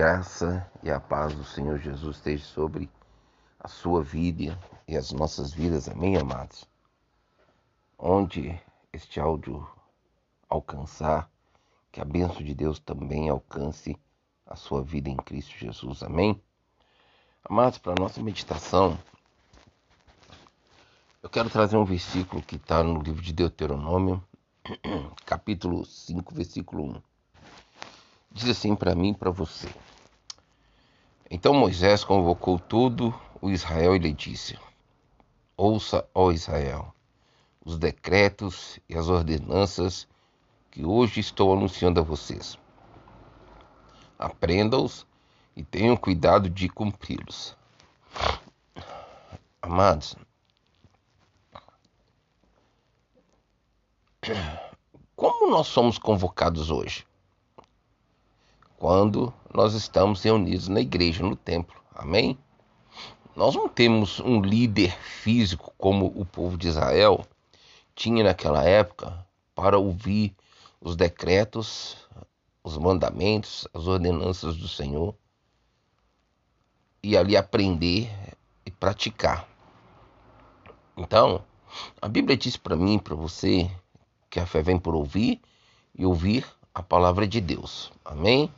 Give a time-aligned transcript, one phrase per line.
[0.00, 2.88] graça e a paz do Senhor Jesus esteja sobre
[3.58, 6.64] a sua vida e as nossas vidas, amém, amados?
[7.98, 8.58] Onde
[8.94, 9.68] este áudio
[10.48, 11.30] alcançar,
[11.92, 13.94] que a bênção de Deus também alcance
[14.46, 16.42] a sua vida em Cristo Jesus, amém?
[17.44, 18.98] Amados, para a nossa meditação,
[21.22, 24.24] eu quero trazer um versículo que está no livro de Deuteronômio,
[25.26, 27.02] capítulo 5, versículo 1
[28.32, 29.68] diz assim para mim e para você.
[31.30, 34.58] Então Moisés convocou todo o Israel e lhe disse:
[35.56, 36.92] Ouça, ó Israel,
[37.64, 40.08] os decretos e as ordenanças
[40.72, 42.58] que hoje estou anunciando a vocês.
[44.18, 45.06] Aprenda-os
[45.54, 47.56] e tenham cuidado de cumpri-los.
[49.62, 50.16] Amados,
[55.14, 57.06] como nós somos convocados hoje?
[58.80, 61.78] Quando nós estamos reunidos na igreja, no templo.
[61.94, 62.38] Amém?
[63.36, 67.26] Nós não temos um líder físico como o povo de Israel
[67.94, 70.34] tinha naquela época para ouvir
[70.80, 72.08] os decretos,
[72.64, 75.14] os mandamentos, as ordenanças do Senhor
[77.02, 78.10] e ali aprender
[78.64, 79.46] e praticar.
[80.96, 81.44] Então,
[82.00, 83.70] a Bíblia diz para mim, para você,
[84.30, 85.38] que a fé vem por ouvir
[85.94, 87.92] e ouvir a palavra de Deus.
[88.02, 88.50] Amém?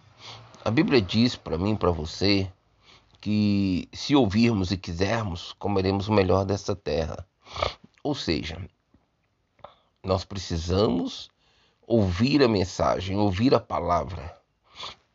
[0.65, 2.49] A Bíblia diz para mim, para você,
[3.21, 7.27] que se ouvirmos e quisermos, comeremos o melhor dessa terra.
[8.05, 8.65] Ou seja,
[10.05, 11.33] nós precisamos
[11.85, 14.39] ouvir a mensagem, ouvir a palavra,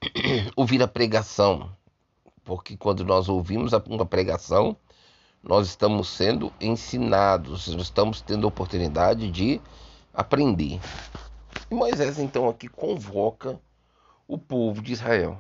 [0.54, 1.72] ouvir a pregação,
[2.44, 4.76] porque quando nós ouvimos uma pregação,
[5.42, 9.62] nós estamos sendo ensinados, estamos tendo a oportunidade de
[10.14, 10.82] aprender.
[11.72, 13.58] E Moisés então aqui convoca
[14.28, 15.40] o povo de Israel.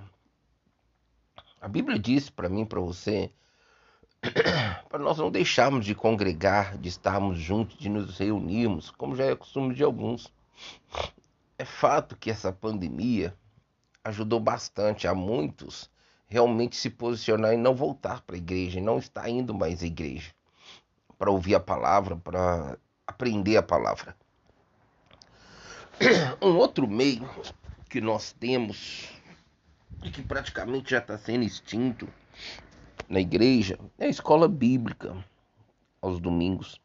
[1.59, 3.31] A Bíblia diz para mim, para você,
[4.87, 9.35] para nós não deixarmos de congregar, de estarmos juntos, de nos reunirmos, como já é
[9.35, 10.31] costume de alguns.
[11.57, 13.35] É fato que essa pandemia
[14.03, 15.89] ajudou bastante a muitos
[16.27, 19.85] realmente se posicionar e não voltar para a igreja, e não estar indo mais à
[19.85, 20.31] igreja
[21.17, 24.15] para ouvir a palavra, para aprender a palavra.
[26.41, 27.27] Um outro meio
[27.87, 29.09] que nós temos
[30.03, 32.07] e que praticamente já está sendo extinto
[33.07, 35.15] na igreja é a escola bíblica
[36.01, 36.81] aos domingos.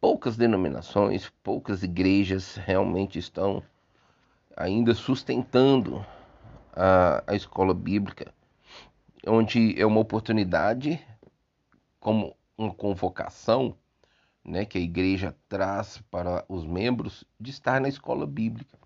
[0.00, 3.62] Poucas denominações, poucas igrejas realmente estão
[4.54, 6.04] ainda sustentando
[6.72, 8.32] a, a escola bíblica,
[9.26, 11.00] onde é uma oportunidade,
[11.98, 13.74] como uma convocação
[14.44, 18.78] né, que a igreja traz para os membros de estar na escola bíblica.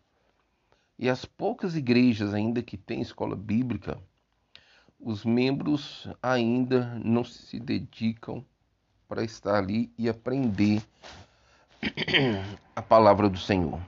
[0.99, 3.99] E as poucas igrejas ainda que têm escola bíblica,
[4.99, 8.45] os membros ainda não se dedicam
[9.09, 10.83] para estar ali e aprender
[12.75, 13.81] a palavra do Senhor.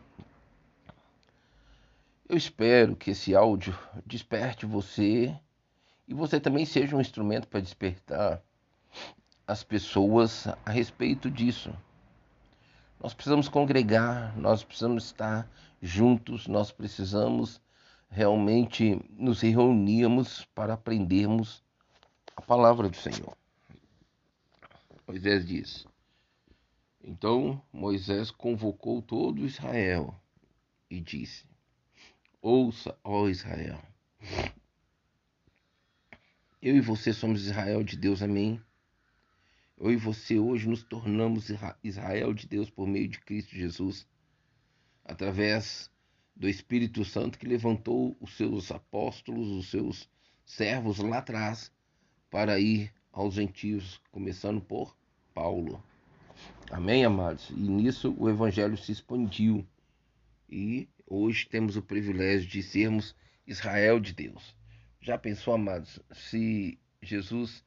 [2.29, 3.77] Eu espero que esse áudio
[4.07, 5.37] desperte você
[6.07, 8.41] e você também seja um instrumento para despertar
[9.51, 11.77] as pessoas a respeito disso.
[13.01, 15.51] Nós precisamos congregar, nós precisamos estar
[15.83, 17.61] juntos, nós precisamos
[18.09, 21.65] realmente nos reunirmos para aprendermos
[22.37, 23.37] a palavra do Senhor.
[25.05, 25.85] Moisés diz:
[27.03, 30.15] Então Moisés convocou todo Israel
[30.89, 31.45] e disse:
[32.41, 33.83] Ouça, ó Israel.
[36.63, 38.63] Eu e você somos Israel de Deus, amém?
[39.81, 41.51] Eu e você hoje nos tornamos
[41.83, 44.07] Israel de Deus por meio de Cristo Jesus,
[45.03, 45.91] através
[46.37, 50.07] do Espírito Santo que levantou os seus apóstolos, os seus
[50.45, 51.73] servos lá atrás,
[52.29, 54.95] para ir aos gentios, começando por
[55.33, 55.83] Paulo.
[56.71, 57.49] Amém, amados?
[57.49, 59.67] E nisso o Evangelho se expandiu.
[60.47, 63.17] E hoje temos o privilégio de sermos
[63.47, 64.55] Israel de Deus.
[65.01, 67.65] Já pensou, amados, se Jesus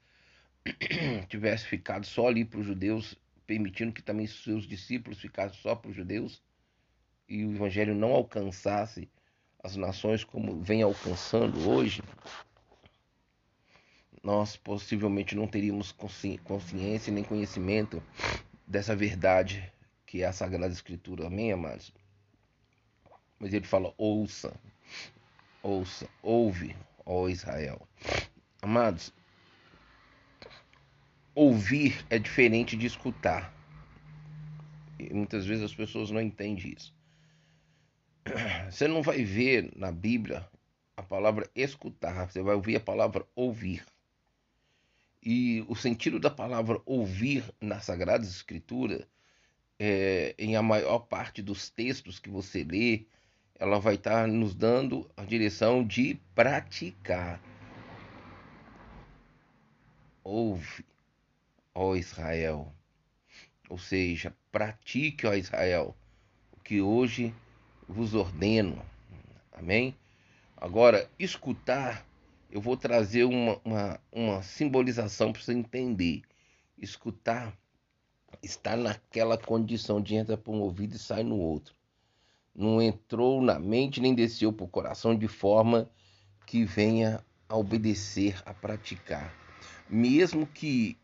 [1.30, 3.15] tivesse ficado só ali para os judeus,
[3.45, 6.42] permitindo que também seus discípulos ficassem só para os judeus,
[7.27, 9.10] e o evangelho não alcançasse
[9.63, 12.04] as nações como vem alcançando hoje,
[14.21, 15.92] nós possivelmente não teríamos
[16.44, 18.01] consciência nem conhecimento
[18.65, 19.71] dessa verdade
[20.06, 21.27] que é a Sagrada Escritura.
[21.27, 21.92] Amém, amados?
[23.39, 24.54] Mas ele fala: ouça,
[25.62, 26.75] ouça, ouve,
[27.06, 27.81] ó Israel.
[28.62, 29.12] Amados,
[31.36, 33.54] ouvir é diferente de escutar.
[35.00, 36.94] E muitas vezes as pessoas não entendem isso.
[38.70, 40.48] Você não vai ver na Bíblia
[40.96, 43.84] a palavra escutar, você vai ouvir a palavra ouvir.
[45.24, 49.08] E o sentido da palavra ouvir na Sagrada Escritura,
[49.80, 53.06] é, em a maior parte dos textos que você lê,
[53.56, 57.42] ela vai estar nos dando a direção de praticar.
[60.24, 60.86] Ouve,
[61.74, 62.74] ó Israel.
[63.70, 65.96] Ou seja, pratique, ó Israel,
[66.52, 67.34] o que hoje
[67.88, 68.84] vos ordeno.
[69.52, 69.96] Amém?
[70.58, 72.06] Agora, escutar,
[72.52, 76.22] eu vou trazer uma, uma, uma simbolização para você entender.
[76.78, 77.58] Escutar
[78.42, 81.75] está naquela condição de entrar por um ouvido e sai no outro.
[82.56, 85.90] Não entrou na mente nem desceu para o coração de forma
[86.46, 89.34] que venha a obedecer, a praticar.
[89.90, 90.98] Mesmo que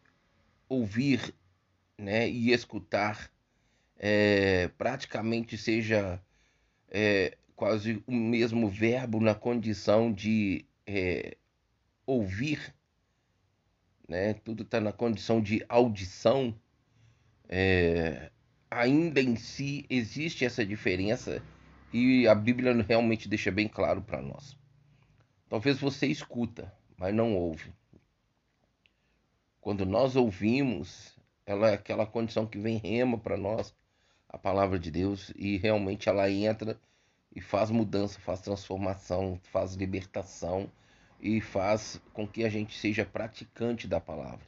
[0.70, 1.34] ouvir
[1.98, 3.30] né, e escutar
[3.98, 6.22] é, praticamente seja
[6.88, 11.36] é, quase o mesmo verbo na condição de é,
[12.06, 12.74] ouvir,
[14.08, 14.34] né?
[14.34, 16.56] tudo está na condição de audição,
[17.50, 18.32] é,
[18.72, 21.44] ainda em si existe essa diferença
[21.92, 24.58] e a Bíblia realmente deixa bem claro para nós.
[25.50, 27.74] Talvez você escuta, mas não ouve.
[29.70, 33.72] Quando nós ouvimos, ela é aquela condição que vem rema para nós,
[34.28, 36.76] a palavra de Deus, e realmente ela entra
[37.36, 40.72] e faz mudança, faz transformação, faz libertação
[41.22, 44.44] e faz com que a gente seja praticante da palavra.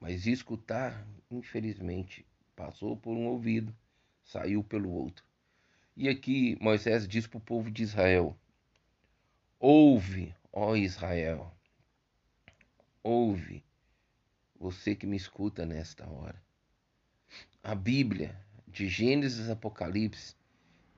[0.00, 2.26] Mas escutar, infelizmente,
[2.56, 3.72] passou por um ouvido,
[4.24, 5.24] saiu pelo outro.
[5.96, 8.36] E aqui Moisés diz para o povo de Israel:
[9.60, 11.54] Ouve, ó Israel,
[13.00, 13.62] ouve,
[14.64, 16.42] você que me escuta nesta hora.
[17.62, 18.34] A Bíblia,
[18.66, 20.34] de Gênesis a Apocalipse,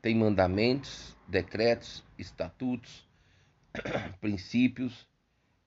[0.01, 3.05] tem mandamentos, decretos, estatutos,
[4.21, 5.09] princípios,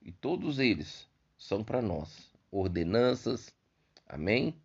[0.02, 3.54] e todos eles são para nós, ordenanças,
[4.08, 4.56] amém?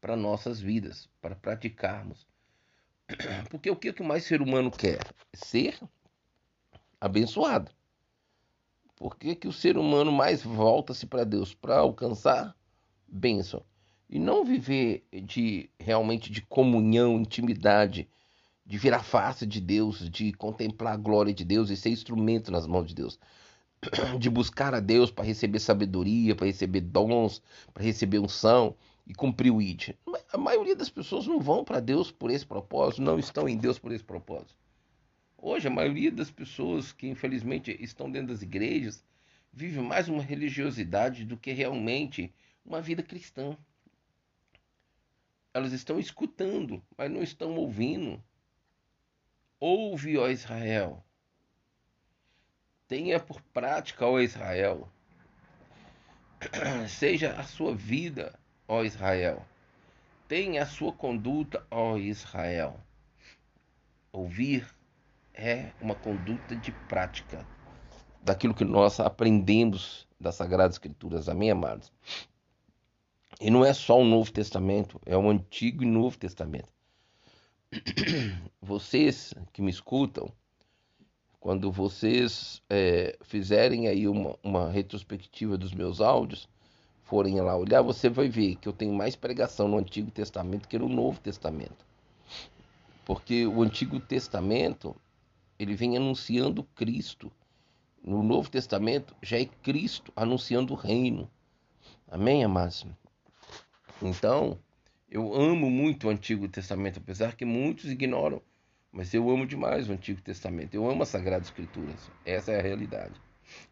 [0.00, 2.26] Para nossas vidas, para praticarmos.
[3.50, 4.98] Porque o que, que mais ser humano quer?
[5.32, 5.80] Ser
[7.00, 7.70] abençoado.
[8.96, 11.54] Por que, que o ser humano mais volta-se para Deus?
[11.54, 12.56] Para alcançar
[13.10, 13.62] bênção.
[14.08, 18.08] E não viver de realmente de comunhão, intimidade
[18.66, 22.50] de vir a face de Deus, de contemplar a glória de Deus e ser instrumento
[22.50, 23.18] nas mãos de Deus.
[24.18, 27.42] De buscar a Deus para receber sabedoria, para receber dons,
[27.72, 28.76] para receber unção
[29.06, 29.94] e cumprir o ID.
[30.32, 33.78] A maioria das pessoas não vão para Deus por esse propósito, não estão em Deus
[33.78, 34.54] por esse propósito.
[35.36, 39.02] Hoje, a maioria das pessoas que infelizmente estão dentro das igrejas
[39.52, 42.32] vive mais uma religiosidade do que realmente
[42.64, 43.56] uma vida cristã.
[45.52, 48.22] Elas estão escutando, mas não estão ouvindo.
[49.58, 51.04] Ouve, ó Israel.
[52.86, 54.88] Tenha por prática, ó Israel.
[56.88, 59.44] Seja a sua vida, ó Israel.
[60.28, 62.80] Tenha a sua conduta, ó Israel.
[64.12, 64.68] Ouvir
[65.34, 67.46] é uma conduta de prática
[68.22, 71.28] daquilo que nós aprendemos das Sagradas Escrituras.
[71.28, 71.92] Amém, amados?
[73.40, 76.68] E não é só o Novo Testamento, é o Antigo e Novo Testamento.
[78.60, 80.30] vocês que me escutam,
[81.40, 86.46] quando vocês é, fizerem aí uma, uma retrospectiva dos meus áudios,
[87.04, 90.78] forem lá olhar, você vai ver que eu tenho mais pregação no Antigo Testamento que
[90.78, 91.86] no Novo Testamento.
[93.06, 94.94] Porque o Antigo Testamento,
[95.58, 97.32] ele vem anunciando Cristo.
[98.04, 101.28] No Novo Testamento já é Cristo anunciando o reino.
[102.06, 102.86] Amém, amados?
[104.02, 104.58] Então,
[105.10, 108.40] eu amo muito o Antigo Testamento, apesar que muitos ignoram,
[108.92, 110.74] mas eu amo demais o Antigo Testamento.
[110.74, 112.10] Eu amo as Sagradas Escrituras.
[112.24, 113.14] Essa é a realidade.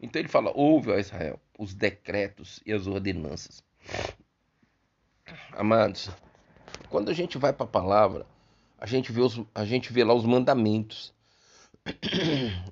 [0.00, 3.62] Então ele fala: ouve, ó Israel, os decretos e as ordenanças.
[5.52, 6.11] Amados,
[6.88, 8.26] quando a gente vai para a palavra,
[8.78, 11.14] a gente, vê os, a gente vê lá os mandamentos.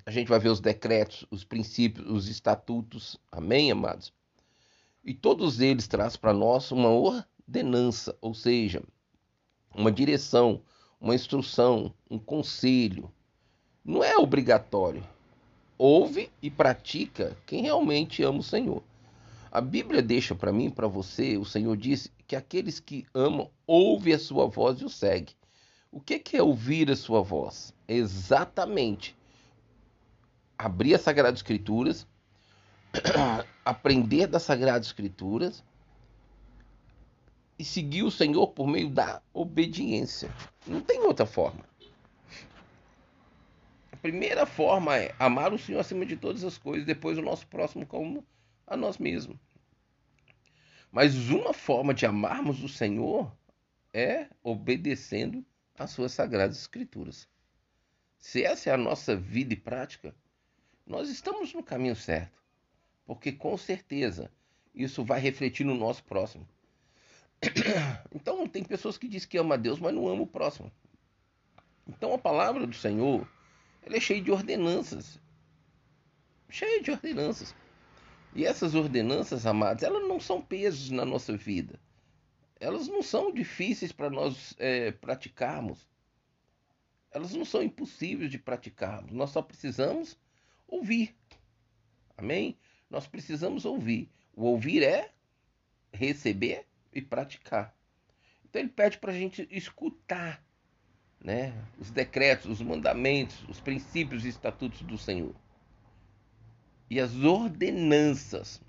[0.05, 3.19] A gente vai ver os decretos, os princípios, os estatutos.
[3.33, 4.13] Amém, amados?
[5.03, 6.91] E todos eles trazem para nós uma
[7.47, 8.83] ordenança, ou seja,
[9.75, 10.61] uma direção,
[11.01, 13.11] uma instrução, um conselho.
[13.85, 15.07] Não é obrigatório.
[15.79, 18.83] Ouve e pratica quem realmente ama o Senhor.
[19.51, 24.15] A Bíblia deixa para mim, para você, o Senhor disse que aqueles que amam ouvem
[24.15, 25.35] a sua voz e o segue.
[25.93, 27.75] O que é ouvir a sua voz?
[27.89, 29.17] exatamente
[30.59, 32.07] abrir as Sagradas Escrituras,
[33.65, 35.63] aprender das Sagradas Escrituras
[37.59, 40.31] e seguir o Senhor por meio da obediência.
[40.67, 41.65] Não tem outra forma.
[43.91, 47.47] A primeira forma é amar o Senhor acima de todas as coisas, depois o nosso
[47.47, 48.25] próximo como
[48.67, 49.39] a nós mesmos.
[50.93, 53.35] Mas uma forma de amarmos o Senhor
[53.93, 55.45] é obedecendo
[55.79, 57.29] às suas sagradas escrituras.
[58.19, 60.15] Se essa é a nossa vida e prática,
[60.87, 62.43] nós estamos no caminho certo.
[63.05, 64.31] Porque com certeza
[64.75, 66.47] isso vai refletir no nosso próximo.
[68.15, 70.73] Então tem pessoas que dizem que ama a Deus, mas não ama o próximo.
[71.87, 73.29] Então a palavra do Senhor,
[73.83, 75.21] ela é cheia de ordenanças.
[76.49, 77.55] Cheia de ordenanças.
[78.35, 81.81] E essas ordenanças, amados, elas não são pesos na nossa vida.
[82.59, 85.87] Elas não são difíceis para nós é, praticarmos.
[87.11, 89.13] Elas não são impossíveis de praticarmos.
[89.13, 90.19] Nós só precisamos
[90.67, 91.15] ouvir.
[92.17, 92.59] Amém?
[92.91, 94.11] Nós precisamos ouvir.
[94.35, 95.13] O ouvir é
[95.93, 96.66] receber
[96.97, 97.75] e praticar.
[98.45, 100.43] Então ele pede para a gente escutar
[101.21, 105.35] né, os decretos, os mandamentos, os princípios e estatutos do Senhor.
[106.89, 108.63] E as ordenanças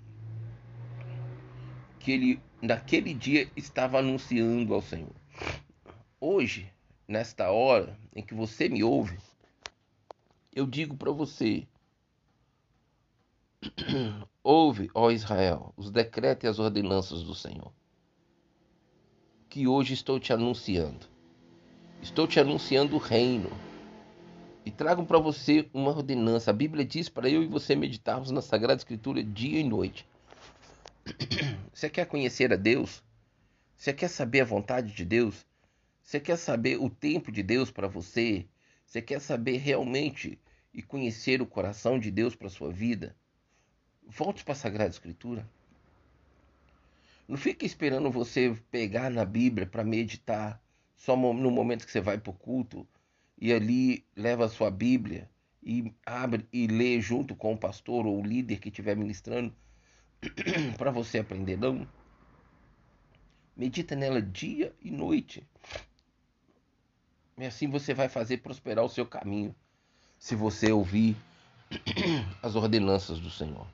[2.00, 5.14] que ele naquele dia estava anunciando ao Senhor.
[6.20, 6.72] Hoje,
[7.06, 9.18] nesta hora em que você me ouve,
[10.52, 11.66] eu digo para você:
[14.42, 17.72] ouve, ó Israel, os decretos e as ordenanças do Senhor,
[19.48, 21.06] que hoje estou te anunciando.
[22.02, 23.50] Estou te anunciando o reino.
[24.64, 26.50] E trago para você uma ordenança.
[26.50, 30.06] A Bíblia diz para eu e você meditarmos na Sagrada Escritura dia e noite.
[31.72, 33.02] Você quer conhecer a Deus?
[33.76, 35.46] Você quer saber a vontade de Deus?
[36.02, 38.46] Você quer saber o tempo de Deus para você?
[38.84, 40.38] Você quer saber realmente
[40.74, 43.16] e conhecer o coração de Deus para sua vida?
[44.06, 45.48] Volte para a Sagrada Escritura.
[47.28, 50.58] Não fique esperando você pegar na Bíblia para meditar
[50.96, 52.88] só no momento que você vai para o culto
[53.38, 55.28] e ali leva a sua Bíblia
[55.62, 59.54] e abre e lê junto com o pastor ou o líder que estiver ministrando
[60.78, 61.86] para você aprender, não.
[63.54, 65.46] Medita nela dia e noite.
[67.36, 69.54] E assim você vai fazer prosperar o seu caminho,
[70.18, 71.14] se você ouvir
[72.42, 73.66] as ordenanças do Senhor.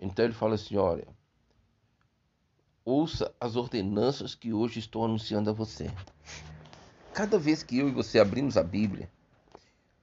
[0.00, 1.06] Então ele fala assim: olha,
[2.84, 5.90] ouça as ordenanças que hoje estou anunciando a você.
[7.12, 9.10] Cada vez que eu e você abrimos a Bíblia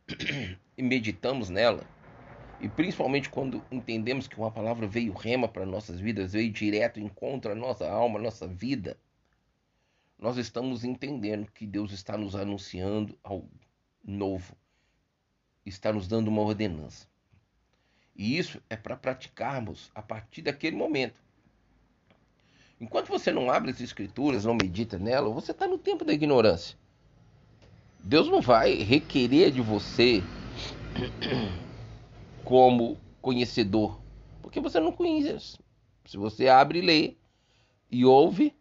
[0.77, 1.83] e meditamos nela,
[2.62, 7.53] e principalmente quando entendemos que uma palavra veio rema para nossas vidas, veio direto, encontra
[7.53, 8.98] a nossa alma, a nossa vida,
[10.17, 13.50] nós estamos entendendo que Deus está nos anunciando algo
[14.03, 14.55] novo,
[15.65, 17.07] está nos dando uma ordenança.
[18.15, 21.15] E isso é para praticarmos a partir daquele momento.
[22.79, 26.77] Enquanto você não abre as escrituras, não medita nela, você está no tempo da ignorância.
[28.00, 30.24] Deus não vai requerer de você
[32.45, 34.00] como conhecedor,
[34.41, 35.57] porque você não conhece.
[36.05, 37.17] Se você abre e lê
[37.91, 38.55] e ouve,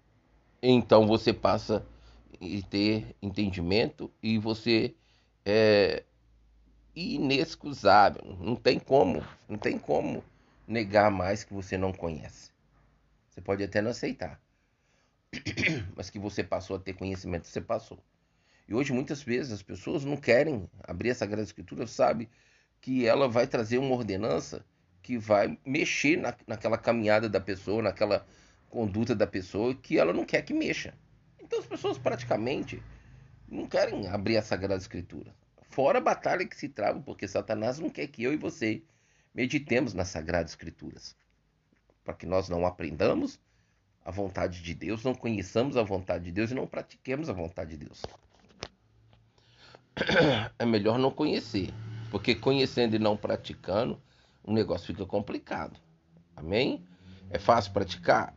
[0.61, 1.87] então você passa
[2.35, 4.95] a ter entendimento e você
[5.45, 6.03] é
[6.95, 8.37] inexcusável.
[8.41, 10.25] Não tem como, não tem como
[10.67, 12.51] negar mais que você não conhece.
[13.39, 14.41] Você pode até não aceitar,
[15.95, 18.03] mas que você passou a ter conhecimento, você passou.
[18.67, 22.29] E hoje muitas vezes as pessoas não querem abrir a Sagrada Escritura, sabe
[22.81, 24.67] que ela vai trazer uma ordenança
[25.01, 28.27] que vai mexer na, naquela caminhada da pessoa, naquela
[28.69, 30.93] conduta da pessoa que ela não quer que mexa.
[31.41, 32.83] Então as pessoas praticamente
[33.47, 35.33] não querem abrir a Sagrada Escritura.
[35.71, 38.83] Fora a batalha que se trava, porque Satanás não quer que eu e você
[39.33, 41.17] meditemos nas Sagradas Escrituras.
[42.09, 43.39] Para que nós não aprendamos
[44.03, 47.77] a vontade de Deus, não conheçamos a vontade de Deus e não pratiquemos a vontade
[47.77, 48.01] de Deus.
[50.59, 51.71] É melhor não conhecer
[52.11, 54.01] porque conhecendo e não praticando,
[54.43, 55.79] o negócio fica complicado.
[56.35, 56.83] Amém?
[57.29, 58.35] É fácil praticar?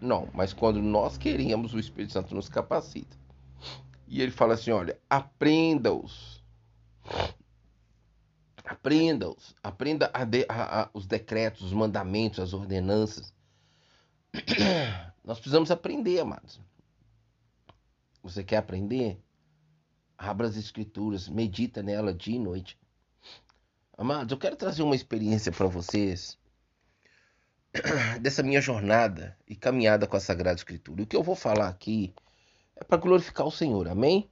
[0.00, 3.18] Não, mas quando nós queremos, o Espírito Santo nos capacita.
[4.08, 6.42] E ele fala assim: olha, aprenda-os.
[8.64, 9.54] Aprenda-os.
[9.62, 13.32] Aprenda a de, a, a, os decretos, os mandamentos, as ordenanças.
[15.24, 16.60] Nós precisamos aprender, amados.
[18.22, 19.20] Você quer aprender?
[20.16, 22.78] Abra as escrituras, medita nela dia e noite.
[23.96, 26.38] Amados, eu quero trazer uma experiência para vocês
[28.20, 31.02] dessa minha jornada e caminhada com a Sagrada Escritura.
[31.02, 32.14] O que eu vou falar aqui
[32.76, 34.28] é para glorificar o Senhor, amém?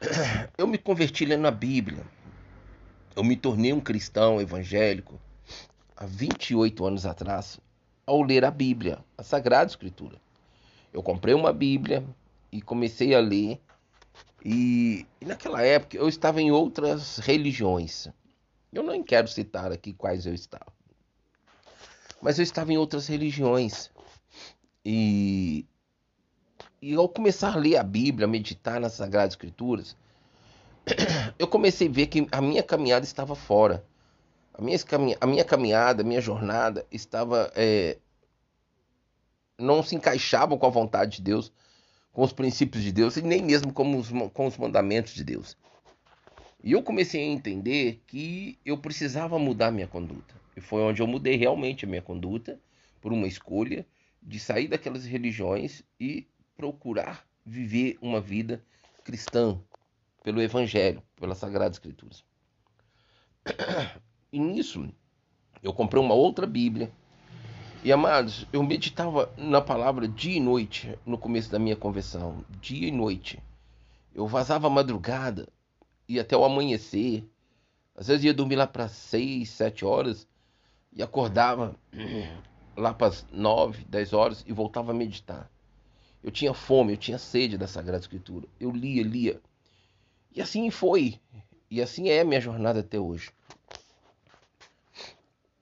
[0.56, 2.02] Eu me converti lendo a Bíblia.
[3.20, 5.20] Eu me tornei um cristão evangélico
[5.94, 7.60] há 28 anos atrás
[8.06, 10.16] ao ler a Bíblia, a Sagrada Escritura.
[10.90, 12.02] Eu comprei uma Bíblia
[12.50, 13.60] e comecei a ler
[14.42, 18.08] E, e naquela época eu estava em outras religiões.
[18.72, 20.72] Eu não quero citar aqui quais eu estava.
[22.22, 23.90] Mas eu estava em outras religiões.
[24.82, 25.66] E,
[26.80, 29.94] e ao começar a ler a Bíblia, meditar nas Sagradas Escrituras,
[31.38, 33.84] eu comecei a ver que a minha caminhada estava fora.
[34.54, 34.78] A minha,
[35.20, 37.52] a minha caminhada, a minha jornada estava.
[37.54, 37.98] É,
[39.58, 41.52] não se encaixavam com a vontade de Deus,
[42.12, 45.56] com os princípios de Deus e nem mesmo com os, com os mandamentos de Deus.
[46.62, 50.34] E eu comecei a entender que eu precisava mudar minha conduta.
[50.56, 52.58] E foi onde eu mudei realmente a minha conduta
[53.00, 53.86] por uma escolha
[54.22, 58.62] de sair daquelas religiões e procurar viver uma vida
[59.02, 59.58] cristã
[60.22, 62.24] pelo Evangelho, pelas Sagradas Escrituras.
[64.32, 64.88] E nisso,
[65.60, 66.92] eu comprei uma outra Bíblia.
[67.82, 72.86] E amados, eu meditava na palavra dia e noite no começo da minha conversão, dia
[72.86, 73.42] e noite.
[74.14, 75.48] Eu vazava a madrugada
[76.08, 77.24] e até o amanhecer.
[77.96, 80.28] Às vezes ia dormir lá para seis, sete horas
[80.92, 81.74] e acordava
[82.76, 85.50] lá para as nove, dez horas e voltava a meditar.
[86.22, 88.46] Eu tinha fome, eu tinha sede da Sagrada Escritura.
[88.60, 89.40] Eu lia, lia.
[90.32, 91.20] E assim foi.
[91.70, 93.30] E assim é minha jornada até hoje.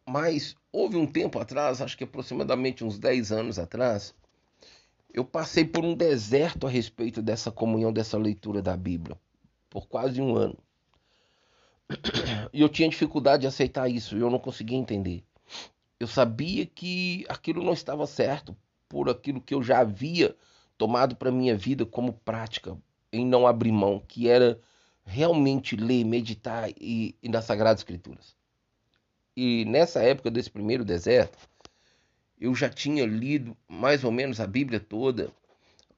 [0.06, 4.14] Mas houve um tempo atrás, acho que aproximadamente uns 10 anos atrás,
[5.12, 9.18] eu passei por um deserto a respeito dessa comunhão, dessa leitura da Bíblia.
[9.68, 10.56] Por quase um ano.
[12.52, 15.22] E eu tinha dificuldade de aceitar isso, eu não conseguia entender.
[16.00, 18.56] Eu sabia que aquilo não estava certo
[18.88, 20.34] por aquilo que eu já havia
[20.78, 22.78] tomado para minha vida como prática
[23.12, 24.60] em não abrir mão, que era
[25.04, 28.36] realmente ler, meditar e, e nas Sagradas Escrituras.
[29.36, 31.38] E nessa época desse primeiro deserto,
[32.40, 35.32] eu já tinha lido mais ou menos a Bíblia toda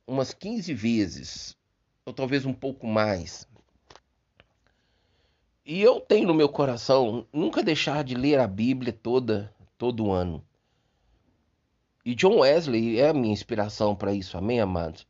[0.06, 1.56] umas 15 vezes,
[2.04, 3.46] ou talvez um pouco mais.
[5.64, 10.44] E eu tenho no meu coração nunca deixar de ler a Bíblia toda todo ano.
[12.04, 15.06] E John Wesley é a minha inspiração para isso, amém, amados?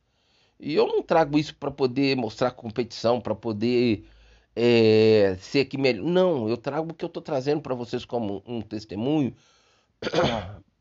[0.61, 4.05] E eu não trago isso para poder mostrar competição, para poder
[4.55, 6.05] é, ser que melhor.
[6.05, 9.35] Não, eu trago o que eu estou trazendo para vocês como um testemunho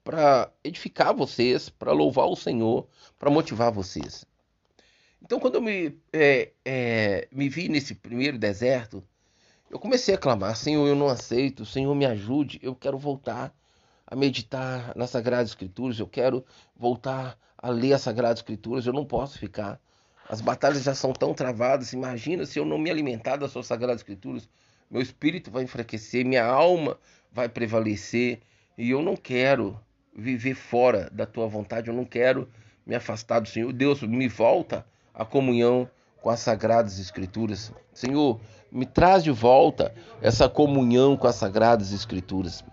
[0.04, 2.86] para edificar vocês, para louvar o Senhor,
[3.18, 4.26] para motivar vocês.
[5.22, 9.02] Então, quando eu me, é, é, me vi nesse primeiro deserto,
[9.70, 13.54] eu comecei a clamar: Senhor, eu não aceito, Senhor, me ajude, eu quero voltar
[14.10, 16.44] a meditar nas Sagradas Escrituras, eu quero
[16.76, 19.80] voltar a ler as Sagradas Escrituras, eu não posso ficar.
[20.28, 24.00] As batalhas já são tão travadas, imagina se eu não me alimentar das suas Sagradas
[24.00, 24.48] Escrituras,
[24.90, 26.98] meu espírito vai enfraquecer, minha alma
[27.32, 28.40] vai prevalecer,
[28.76, 29.78] e eu não quero
[30.12, 32.48] viver fora da tua vontade, eu não quero
[32.84, 33.72] me afastar do Senhor.
[33.72, 35.88] Deus, me volta a comunhão
[36.20, 37.72] com as sagradas escrituras.
[37.92, 38.40] Senhor,
[38.72, 42.64] me traz de volta essa comunhão com as sagradas escrituras.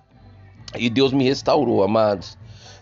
[0.80, 2.38] E Deus me restaurou, amados.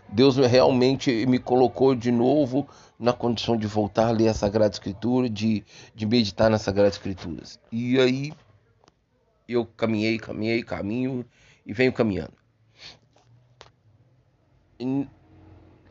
[0.09, 2.67] Deus realmente me colocou de novo
[2.99, 7.59] na condição de voltar a ler a Sagrada Escritura, de, de meditar nas Sagradas Escrituras.
[7.71, 8.33] E aí
[9.47, 11.25] eu caminhei, caminhei, caminho
[11.65, 12.33] e venho caminhando.
[14.79, 15.07] E,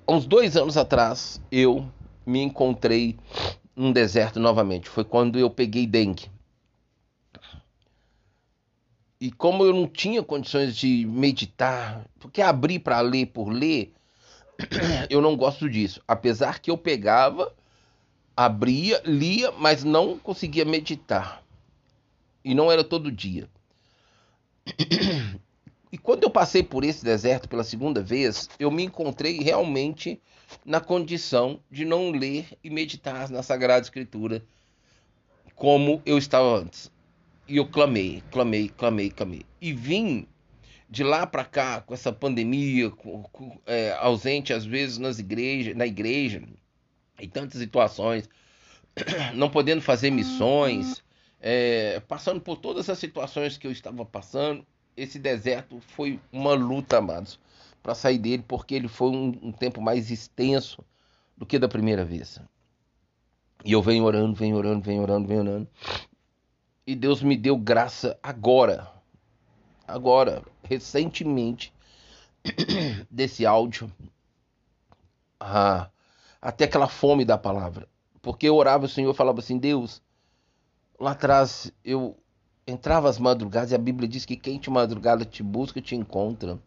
[0.09, 1.87] uns dois anos atrás, eu
[2.25, 3.19] me encontrei
[3.75, 4.89] num deserto novamente.
[4.89, 6.34] Foi quando eu peguei dengue.
[9.21, 13.93] E como eu não tinha condições de meditar, porque abrir para ler por ler,
[15.09, 16.01] eu não gosto disso.
[16.07, 17.55] Apesar que eu pegava,
[18.37, 21.43] abria, lia, mas não conseguia meditar.
[22.45, 23.49] E não era todo dia.
[25.95, 30.21] E quando eu passei por esse deserto pela segunda vez, eu me encontrei realmente
[30.67, 34.45] na condição de não ler e meditar na Sagrada Escritura
[35.55, 36.91] como eu estava antes.
[37.47, 39.43] E eu clamei, clamei, clamei, clamei.
[39.61, 40.27] E vim
[40.89, 45.77] de lá para cá com essa pandemia, com, com, é, ausente às vezes nas igrejas,
[45.77, 46.43] na igreja,
[47.19, 48.29] em tantas situações,
[49.35, 51.03] não podendo fazer missões,
[51.41, 54.65] é, passando por todas as situações que eu estava passando.
[54.97, 57.39] Esse deserto foi uma luta, amados,
[57.83, 60.85] para sair dele, porque ele foi um, um tempo mais extenso
[61.37, 62.41] do que da primeira vez.
[63.65, 65.69] E eu venho orando, venho orando, venho orando, venho orando.
[66.87, 68.93] E Deus me deu graça agora,
[69.89, 71.73] agora, recentemente,
[73.11, 73.91] desse áudio,
[76.43, 77.89] até aquela fome da palavra.
[78.21, 80.03] Porque eu orava, o Senhor falava assim: Deus,
[81.01, 82.17] lá atrás eu
[82.67, 86.59] entrava às madrugadas e a Bíblia diz que quem te madrugada te busca te encontra.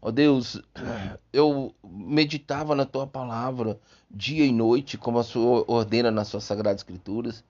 [0.00, 0.62] Ó oh Deus,
[1.32, 6.80] eu meditava na tua palavra dia e noite, como a sua ordena nas suas sagradas
[6.80, 7.44] escrituras.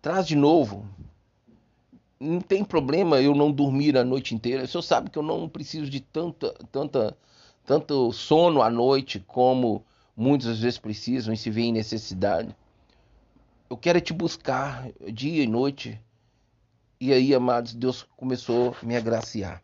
[0.00, 0.86] Traz de novo.
[2.18, 4.64] Não tem problema eu não dormir a noite inteira.
[4.64, 7.16] O senhor sabe que eu não preciso de tanta, tanta,
[7.64, 9.84] tanto sono à noite como
[10.16, 12.54] muitas vezes precisam e se vê em necessidade.
[13.70, 15.98] Eu quero te buscar dia e noite.
[17.00, 19.62] E aí, amados, Deus começou a me agraciar.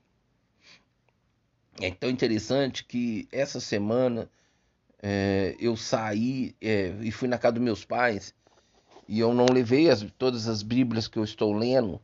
[1.80, 4.30] É tão interessante que essa semana
[5.02, 8.34] é, eu saí é, e fui na casa dos meus pais
[9.08, 12.00] e eu não levei as, todas as Bíblias que eu estou lendo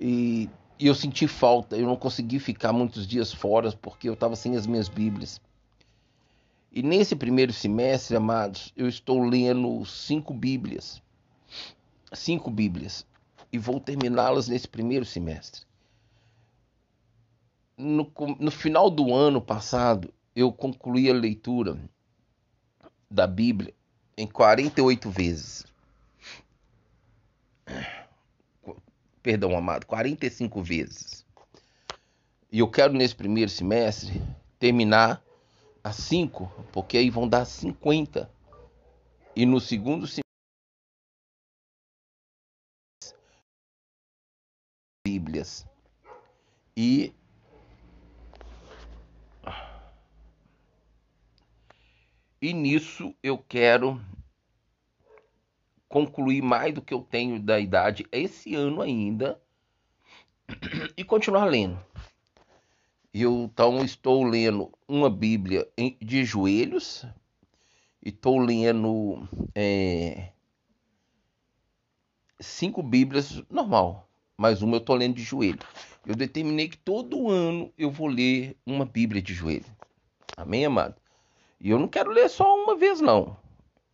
[0.00, 1.76] e, e eu senti falta.
[1.76, 5.40] Eu não consegui ficar muitos dias fora porque eu estava sem as minhas Bíblias.
[6.72, 11.02] E nesse primeiro semestre, amados, eu estou lendo cinco Bíblias.
[12.12, 13.04] Cinco Bíblias.
[13.52, 15.62] E vou terminá-las nesse primeiro semestre
[17.80, 21.78] no, no final do ano passado, eu concluí a leitura
[23.10, 23.74] da Bíblia
[24.16, 25.64] em 48 vezes.
[29.22, 31.26] Perdão, amado, 45 vezes.
[32.50, 34.20] E eu quero nesse primeiro semestre
[34.58, 35.22] terminar
[35.84, 38.30] a 5, porque aí vão dar 50.
[39.36, 40.22] E no segundo semestre
[45.06, 45.66] Bíblias.
[46.76, 47.14] E
[52.42, 54.00] E nisso eu quero
[55.90, 59.38] concluir mais do que eu tenho da idade esse ano ainda
[60.96, 61.78] e continuar lendo.
[63.12, 65.68] Eu então estou lendo uma Bíblia
[66.00, 67.04] de joelhos
[68.02, 70.30] e estou lendo é,
[72.38, 75.58] cinco Bíblias normal, mas uma eu estou lendo de joelho.
[76.06, 79.66] Eu determinei que todo ano eu vou ler uma Bíblia de joelho.
[80.36, 80.94] Amém, amado?
[81.60, 83.36] E eu não quero ler só uma vez, não.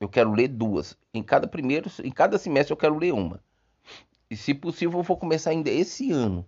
[0.01, 0.97] Eu quero ler duas.
[1.13, 3.41] Em cada primeiro, em cada semestre eu quero ler uma.
[4.31, 6.45] E se possível, eu vou começar ainda esse ano.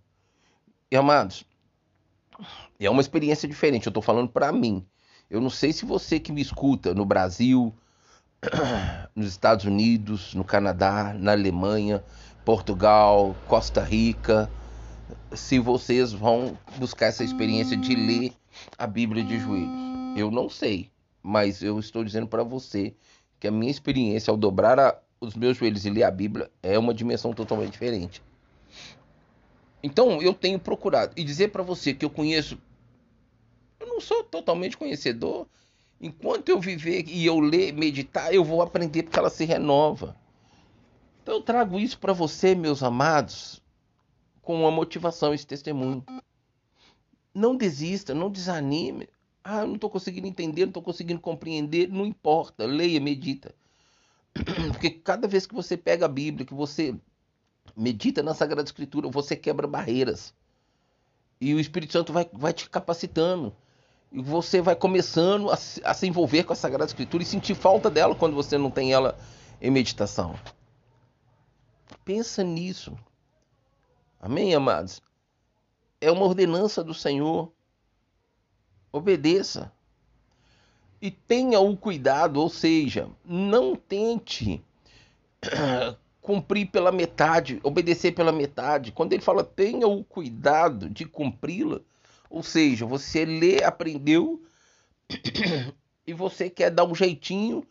[0.90, 1.44] E amados,
[2.78, 3.86] é uma experiência diferente.
[3.86, 4.84] Eu estou falando para mim.
[5.30, 7.72] Eu não sei se você que me escuta no Brasil,
[9.14, 12.02] nos Estados Unidos, no Canadá, na Alemanha,
[12.44, 14.50] Portugal, Costa Rica,
[15.32, 18.32] se vocês vão buscar essa experiência de ler
[18.76, 20.16] a Bíblia de joelhos.
[20.16, 20.90] Eu não sei
[21.28, 22.94] mas eu estou dizendo para você
[23.38, 26.78] que a minha experiência ao dobrar a, os meus joelhos e ler a Bíblia é
[26.78, 28.22] uma dimensão totalmente diferente.
[29.82, 32.58] Então eu tenho procurado e dizer para você que eu conheço,
[33.78, 35.46] eu não sou totalmente conhecedor.
[36.00, 40.16] Enquanto eu viver e eu ler, meditar, eu vou aprender porque ela se renova.
[41.22, 43.62] Então eu trago isso para você, meus amados,
[44.42, 46.04] com uma motivação, esse testemunho.
[47.34, 49.08] Não desista, não desanime.
[49.50, 51.88] Ah, não estou conseguindo entender, não estou conseguindo compreender.
[51.88, 53.54] Não importa, leia, medita.
[54.72, 56.94] Porque cada vez que você pega a Bíblia, que você
[57.74, 60.34] medita na Sagrada Escritura, você quebra barreiras.
[61.40, 63.56] E o Espírito Santo vai, vai te capacitando.
[64.12, 67.88] E você vai começando a, a se envolver com a Sagrada Escritura e sentir falta
[67.88, 69.18] dela quando você não tem ela
[69.62, 70.38] em meditação.
[72.04, 72.98] Pensa nisso.
[74.20, 75.00] Amém, amados?
[76.02, 77.50] É uma ordenança do Senhor
[78.92, 79.72] obedeça.
[81.00, 84.62] E tenha o cuidado, ou seja, não tente
[86.20, 88.92] cumprir pela metade, obedecer pela metade.
[88.92, 91.80] Quando ele fala tenha o cuidado de cumpri-la,
[92.28, 94.42] ou seja, você lê, aprendeu
[96.06, 97.64] e você quer dar um jeitinho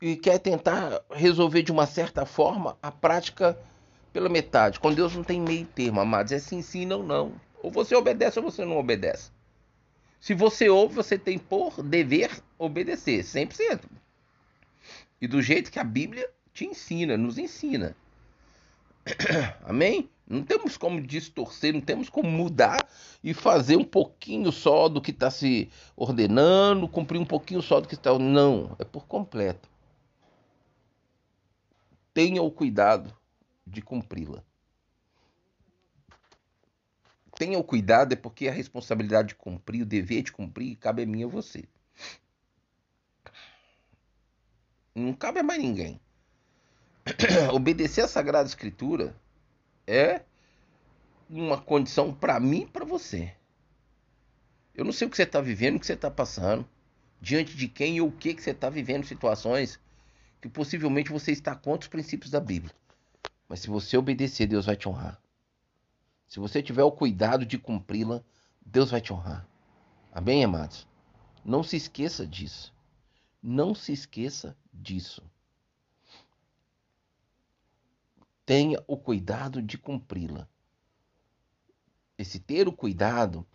[0.00, 3.58] e quer tentar resolver de uma certa forma a prática
[4.12, 4.78] pela metade.
[4.78, 6.32] Com Deus não tem meio termo, amados.
[6.32, 7.32] É sim, sim, não, não.
[7.62, 9.30] Ou você obedece ou você não obedece.
[10.20, 13.82] Se você ouve, você tem por dever obedecer, 100%.
[15.20, 17.96] E do jeito que a Bíblia te ensina, nos ensina.
[19.64, 20.08] Amém?
[20.26, 22.86] Não temos como distorcer, não temos como mudar
[23.24, 27.88] e fazer um pouquinho só do que está se ordenando, cumprir um pouquinho só do
[27.88, 28.18] que está.
[28.18, 29.68] Não, é por completo.
[32.12, 33.16] Tenha o cuidado
[33.66, 34.42] de cumpri-la
[37.38, 41.06] tenha o cuidado, é porque a responsabilidade de cumprir, o dever de cumprir, cabe a
[41.06, 41.64] mim e a você.
[44.92, 46.00] Não cabe a mais ninguém.
[47.54, 49.14] Obedecer a Sagrada Escritura
[49.86, 50.22] é
[51.30, 53.32] uma condição para mim e para você.
[54.74, 56.68] Eu não sei o que você está vivendo, o que você está passando,
[57.20, 59.78] diante de quem e o que, que você está vivendo, situações
[60.40, 62.74] que possivelmente você está contra os princípios da Bíblia.
[63.48, 65.20] Mas se você obedecer, Deus vai te honrar.
[66.28, 68.22] Se você tiver o cuidado de cumpri-la,
[68.64, 69.48] Deus vai te honrar.
[70.12, 70.86] Amém, amados?
[71.44, 72.74] Não se esqueça disso.
[73.42, 75.22] Não se esqueça disso.
[78.48, 80.48] tenha o cuidado de cumpri-la.
[82.16, 83.46] Esse ter o cuidado,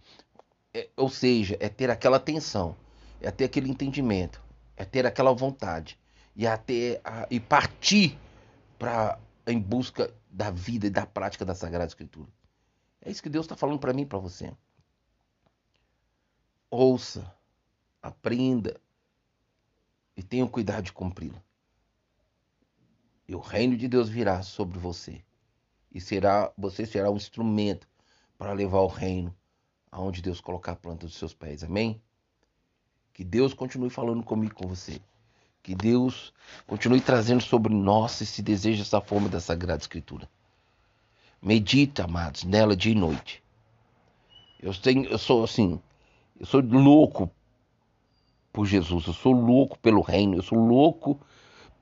[0.71, 2.77] é, ou seja, é ter aquela atenção,
[3.19, 4.39] é ter aquele entendimento,
[4.77, 5.97] é ter aquela vontade
[6.36, 8.19] e até a, e partir
[8.77, 12.29] para em busca da vida e da prática da Sagrada Escritura.
[13.05, 14.51] É isso que Deus está falando para mim, para você.
[16.71, 17.35] Ouça,
[18.01, 18.79] aprenda
[20.15, 21.43] e tenha cuidado de cumpri-la.
[23.27, 25.21] E o reino de Deus virá sobre você
[25.91, 27.87] e será você será um instrumento
[28.37, 29.35] para levar o reino
[29.91, 31.63] aonde Deus colocar a planta dos seus pés.
[31.63, 32.01] Amém?
[33.13, 34.99] Que Deus continue falando comigo com você.
[35.61, 36.33] Que Deus
[36.65, 40.27] continue trazendo sobre nós esse desejo, essa fome da Sagrada Escritura.
[41.43, 43.43] Medita, amados, nela dia e noite.
[44.62, 45.79] Eu tenho, eu sou assim,
[46.39, 47.29] eu sou louco
[48.51, 51.19] por Jesus, eu sou louco pelo reino, eu sou louco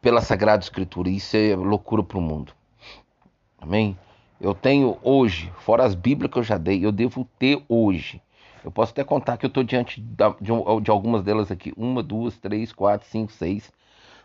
[0.02, 1.10] pela Sagrada Escritura.
[1.10, 2.54] Isso é loucura para o mundo.
[3.60, 3.97] Amém?
[4.39, 8.19] Eu tenho hoje, fora as Bíblias que eu já dei, eu devo ter hoje
[8.63, 11.74] eu posso até contar que eu estou diante de, de, algumas delas aqui.
[11.76, 13.71] Uma, duas, três, quatro, cinco, seis,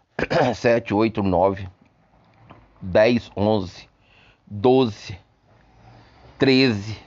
[0.55, 1.66] sete, oito, nove,
[2.81, 3.88] dez, onze,
[4.46, 5.18] doze,
[6.38, 6.99] treze,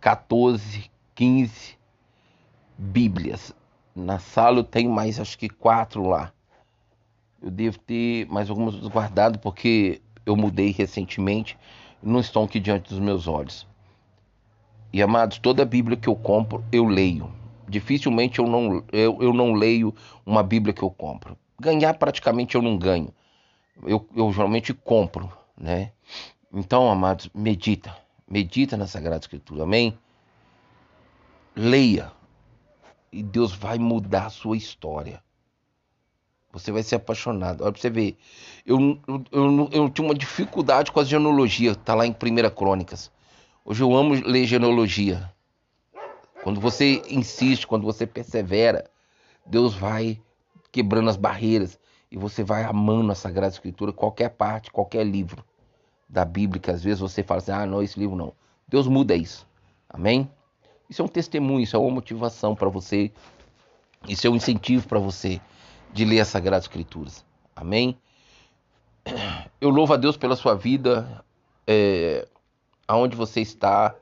[0.00, 1.76] 14, 15
[2.76, 3.54] Bíblias.
[3.94, 6.32] Na sala eu tenho mais, acho que quatro lá.
[7.42, 11.58] Eu devo ter mais algumas guardadas porque eu mudei recentemente
[12.02, 13.66] não estão aqui diante dos meus olhos.
[14.92, 17.30] E amados, toda a Bíblia que eu compro, eu leio.
[17.68, 21.36] Dificilmente eu não, eu, eu não leio uma Bíblia que eu compro.
[21.60, 23.12] Ganhar praticamente eu não ganho.
[23.84, 25.92] Eu, eu geralmente compro, né?
[26.52, 27.94] Então, amados, medita.
[28.30, 29.98] Medita na Sagrada Escritura, amém?
[31.56, 32.12] Leia.
[33.10, 35.22] E Deus vai mudar a sua história.
[36.52, 37.62] Você vai ser apaixonado.
[37.62, 38.18] Olha pra você ver.
[38.66, 41.74] Eu, eu, eu, eu tinha uma dificuldade com a genealogia.
[41.74, 43.10] Tá lá em 1 Crônicas.
[43.64, 45.32] Hoje eu amo ler genealogia.
[46.42, 48.90] Quando você insiste, quando você persevera,
[49.46, 50.20] Deus vai
[50.70, 55.42] quebrando as barreiras e você vai amando a Sagrada Escritura, qualquer parte, qualquer livro
[56.08, 58.32] da Bíblia, que às vezes você fala assim: ah, não, esse livro não.
[58.66, 59.46] Deus muda isso.
[59.88, 60.30] Amém?
[60.88, 63.12] Isso é um testemunho, isso é uma motivação para você,
[64.08, 65.40] isso é um incentivo para você
[65.92, 67.24] de ler as Sagradas Escrituras.
[67.54, 67.96] Amém?
[69.60, 71.24] Eu louvo a Deus pela sua vida.
[71.66, 72.26] É,
[72.88, 73.94] aonde você está,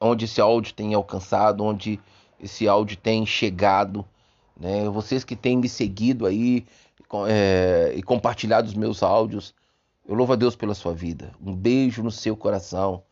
[0.00, 2.00] onde esse áudio tem alcançado, onde
[2.40, 4.04] esse áudio tem chegado,
[4.58, 4.88] né?
[4.88, 6.66] Vocês que têm me seguido aí
[7.28, 9.54] é, e compartilhado os meus áudios,
[10.06, 11.32] eu louvo a Deus pela sua vida.
[11.44, 13.02] Um beijo no seu coração.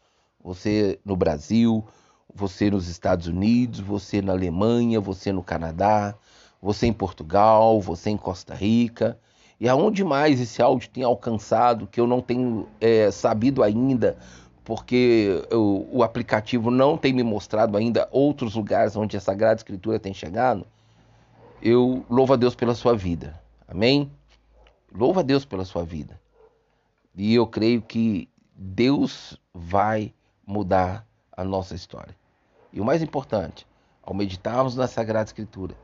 [0.42, 1.84] Você no Brasil,
[2.34, 6.14] você nos Estados Unidos, você na Alemanha, você no Canadá,
[6.60, 9.18] você em Portugal, você em Costa Rica.
[9.58, 14.18] E aonde mais esse áudio tem alcançado que eu não tenho é, sabido ainda,
[14.64, 20.00] porque o, o, aplicativo não tem me mostrado ainda outros lugares onde a Sagrada Escritura
[20.00, 20.66] tem chegado,
[21.62, 23.40] eu louvo a Deus pela sua vida.
[23.68, 24.10] Amém?
[24.92, 26.20] Louvo a Deus pela sua vida.
[27.14, 30.14] E eu creio que Deus vai
[30.46, 32.16] mudar a nossa história.
[32.72, 33.66] E o mais importante,
[34.02, 35.74] ao meditarmos na Sagrada Escritura,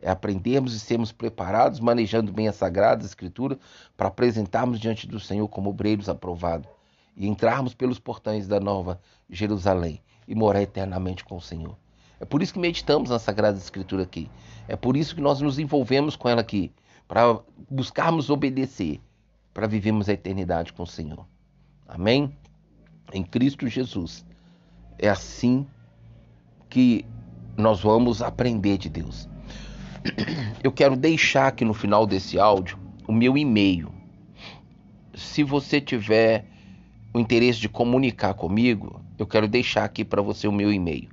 [0.00, 3.58] é aprendermos e sermos preparados, manejando bem a Sagrada Escritura,
[3.96, 6.68] para apresentarmos diante do Senhor como obreiros aprovados
[7.16, 11.76] e entrarmos pelos portões da nova Jerusalém e morar eternamente com o Senhor.
[12.20, 14.30] É por isso que meditamos na Sagrada Escritura aqui.
[14.68, 16.72] É por isso que nós nos envolvemos com ela aqui,
[17.08, 19.00] para buscarmos obedecer,
[19.56, 21.26] para vivermos a eternidade com o Senhor.
[21.88, 22.30] Amém?
[23.10, 24.22] Em Cristo Jesus.
[24.98, 25.66] É assim
[26.68, 27.06] que
[27.56, 29.26] nós vamos aprender de Deus.
[30.62, 33.90] Eu quero deixar aqui no final desse áudio o meu e-mail.
[35.14, 36.44] Se você tiver
[37.14, 41.08] o interesse de comunicar comigo, eu quero deixar aqui para você o meu e-mail.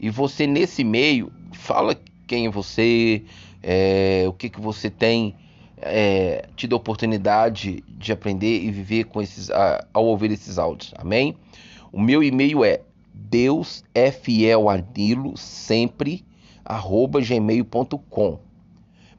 [0.00, 3.22] E você nesse e-mail fala quem é você,
[3.62, 5.36] é, o que, que você tem
[5.82, 10.94] é, tido a oportunidade de aprender e viver com esses, a, ao ouvir esses áudios.
[10.96, 11.36] Amém?
[11.92, 12.80] O meu e-mail é
[13.12, 16.24] Deus é fiel a Nilo sempre
[16.64, 18.38] arroba gmail.com.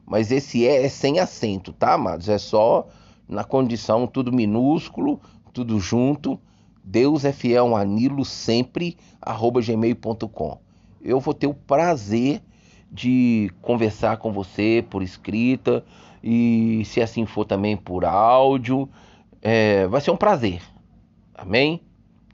[0.06, 2.28] Mas esse é, é sem acento, tá, amados?
[2.28, 2.86] É só
[3.28, 5.20] na condição tudo minúsculo
[5.54, 6.38] tudo junto.
[6.82, 10.58] Deus é fiel a Nilo sempre, arroba gmail.com.
[11.00, 12.42] Eu vou ter o prazer
[12.92, 15.82] de conversar com você por escrita
[16.26, 18.88] e se assim for também por áudio.
[19.42, 20.62] É, vai ser um prazer.
[21.34, 21.82] Amém?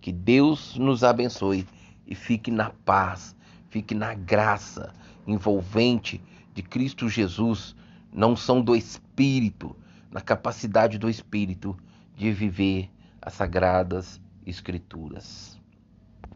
[0.01, 1.67] Que Deus nos abençoe
[2.07, 3.35] e fique na paz,
[3.69, 4.95] fique na graça
[5.27, 6.23] envolvente
[6.55, 7.75] de Cristo Jesus,
[8.13, 9.75] não são do Espírito,
[10.09, 11.77] na capacidade do Espírito
[12.17, 12.89] de viver
[13.21, 15.60] as sagradas escrituras.